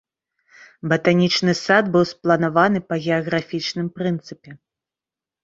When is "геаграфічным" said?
3.05-3.87